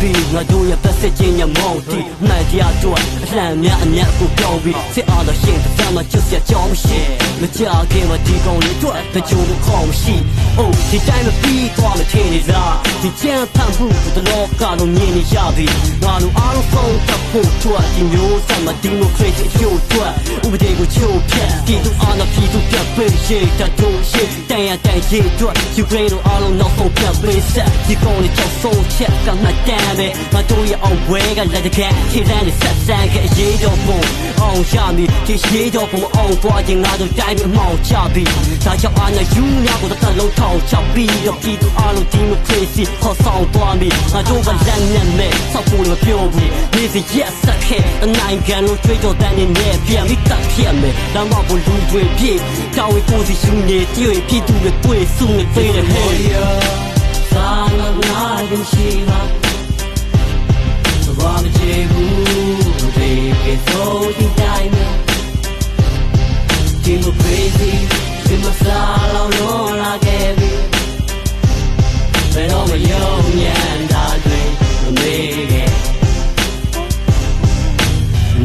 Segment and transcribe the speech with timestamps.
[0.00, 7.00] ပေါင်းစစ်ပြီးငါတို့ရဲ့သက်စစ်ချင်းညမောင်းတီမှန်တရားတို့အလှမ်းများအမြတ်ကိုပြောင်းပြီးစစ်အားတော့ရှင်တစ်စမ်းမှကျွတ်ရကြောင်းမရှိ
[7.40, 7.60] မကြ
[7.92, 10.14] ခင်မှာဒီကောင်လေးတို့တကြိုးခေါင်းမရှိ
[10.58, 13.86] အိုးဒီတိုင်းမပြီးသွားမထင်နေလားဒီချမ်းဖန်မှု
[14.16, 15.66] တလောကတော့မြင်နေရပြီ
[16.04, 20.10] ငါတို့အားလုံးဆုံးတပ်ဖို့တို့ဒီမျိုးဆက်မှာဒီမိုကရေစီအကျိုးတို့
[20.46, 34.00] ဥပဒေကိုချိုးဖျက်ပြည်သူအာဏာပြည်သူပြတ်ပေးရှိတတ်တို့ရှိတန်ရတန်ရေးတို့ယူကရိန်းတို့အားလုံးနောက်ဆုံးပြတ်ပေးဆက်ဒီကောင်လေးကြောက်ဆုံးချက်ကမှတ်တမ်းပဲငါတို့ရဲ့အောင်ပွဲကလက်တကက်ခြေစမ်းနဲ့ဆက်ဆန်းကအရေးတော်ပုံ
[34.42, 38.30] အောင်ရမည်ဒီရေးတော်ပုံအောင်သွားခြင်းငါတို့တိုင်းအမောင်ချပြီး
[38.64, 47.82] ဒါကြောင့်အာဏာယူများကိုတစ်လုံးထောင်ချပြီးတော့ပြည်သူအားလုံးဒီမိုကရေစီခေါ်ဆောင်သွားမည်ငါတို့ကလက်နဲ့မဲ့ဆောက်ဖို့လည်းမပြောဘူးနေစီရက်ဆက်ခဲ့
[48.18, 52.32] နိုင်ငံလုံးတွေးကြောတန်းနေပြန်ပြီးတက်ဖြစ်မယ်လမ်းမပေါ်လူတွေပြေ
[52.76, 56.86] တောင်းဝေကိုစီရှင်နေတွေ့ပြည်သူတွေတွေ့စုနေသေးတယ်ဟဲ့
[57.36, 59.45] Sana nadim shiva
[61.46, 62.04] Ram jebu
[62.96, 64.78] Baby so in time
[66.82, 67.72] Jimo crazy
[68.26, 70.50] Jimo sala no la kebi
[72.34, 73.06] Pero me yo
[73.38, 74.42] nyan da dwe
[74.98, 75.14] Me
[75.50, 75.64] ge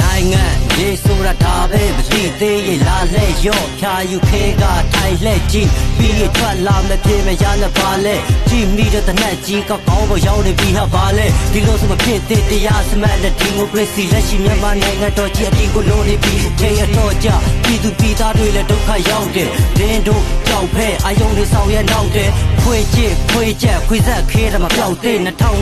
[0.00, 8.14] နိုင်ငံ ရေးဆိုတာဒါပဲမသိသေးရင်လာလဲရော့ဖြာယူခဲကထိုင်လက်ကြည့်ပြီးရထွက်လာမပြေမရနဲ့ပါလဲ
[8.48, 17.28] ကြည့်မိတဲ့တနက်ကြီးကကောင်းပေါ်ရောက်နေပြီဟာပါလဲဒီလိုဆိုမဖြစ်သေးတရားစမတ်တဲ့ဒီမိုကရေစီလက်ရှိမြန်မာနိုင်ငံတော်ကြီးအပြင်ကိုလိုနေပြီခေရတော့ကြ
[17.64, 19.48] ပြည်သူပြည်သားတွေလည်းဒုက္ခရောက်တယ်
[19.78, 22.30] ဒင်းတို့ကြောက်ဖဲအယုံတွေဆောင်ရနောက်တယ်
[22.62, 25.16] ခွေချစ်ခွေချက်ခွေဆက်ခဲတယ်မပြောက်တဲ့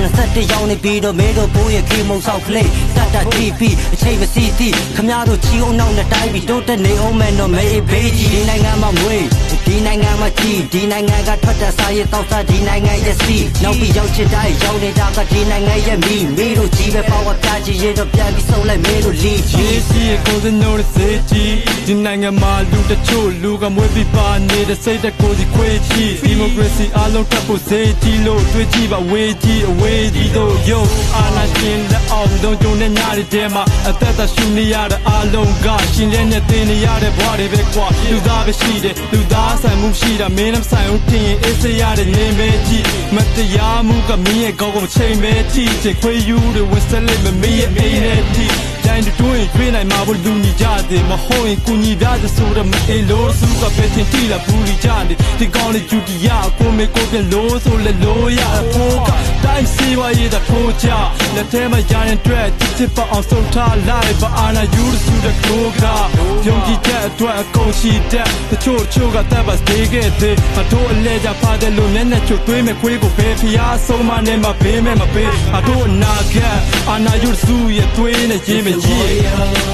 [0.05, 3.61] 2021ရောက်နေပြီတော့မဲတို့ဘိုးရဲ့ခေမုံဆောက်ကလေးတတ်တတ် TP
[3.95, 9.27] အချိန်မစီသည့်ခမားတို့ချီအောင်နောက်နဲ့တိုင်းပြီးတိုးတက်နေအောင်မယ်တော့မဲဘေးကြီးဒီနိုင်ငံမှာမွေး
[9.67, 21.55] ဒီနိုင်ငံမှာကြီးဒီနိုင်ငံကထွက်တဲ့စာရေးတောက်စားဒီနိုင်ငံရဲ့စီနောက်ပြီးရောက်ချင်တိုင်းရောက်နေတာကဒီနိုင်ငံရဲ့မိမိတို့ကြီးပဲပေါ့ဝပြချင်ရတော့ပြန်ပြီးဆုံးလိုက်မဲတို့လီကြီးရေးစီကိုစနိုးတဲ့စေကြီး
[21.87, 30.83] ဒီနိုင်ငံမှာလူတချို့လူကမွေးပြီးပါနေတဲ့စိတ်တကိုစီခွေးချီဒီမိုကရေစီအလုံးထပ်ဖို့စေကြီးလို့တွေးကြည့်ပါဝေးကြီးအဝေးကြီးတို့ယုံ
[31.17, 48.04] အာနာရှင်လက် အောင်တုံကြုံတဲ့ညတွေထဲမှာအသက်သက်ရှူနေရတဲ့အလုံးကရှင်လက်နဲ့တင်နေရတဲ့ဘဝတွေပဲကွာလူသားပဲရှိတယ်လူသားဆိုင်မှုရှိတာမင်းနဲ့ဆိုင်အောင်တင်ရင်အေးစေရတဲ့နေမဲကြီးမတရားမှုကမင်းရဲ့ကောင်းကောင်းချိန်မဲကြီးချင်ခွေးယူတွေဝစ်စလက်မမင်းရဲ့အိမ်နဲ့ကြီးတိုင်းတွင်
[49.85, 58.41] တွေ့နိုင်မှာဘလူညီကြတယ်မဟုတ်ရင်ကိုညီပြတဲ့ဆိုတော့မအေးလို့စုကပဲတင်တီလာဘူးလီကြတယ်ဒီကောင်းလေးဂျူတီယာကိုမေကိုပြလို့ဆိုလေလို့ရ
[58.73, 59.11] ဖို့က
[59.45, 60.89] တိုင်းစီဝါရတဲ့ထိုးချ
[61.35, 65.85] လက်ထဲမှာရရင်တွေ့ချစ်ချစ်ပအောင်ဆုံးထားလိုက်ပါအာနာယူရစုတဲ့ကိုက
[66.47, 76.37] ယုံကြည်တဲ့အတွက်အကုန်ရှိတဲ့တချို့တချို့ကတပ်ပါစေခဲ့တဲ့အတို့အလဲကြဖားတယ်လို့နဲ့နဲ့ချို့တွေးမဲ့ခွေးကိုပဲဖျားဆုံးမနဲ့မပေးမဲ့မပေးအတို့အနာက
[76.89, 79.74] အာနာယူရစုရဲ့တွေးနဲ့ရေးမကြီး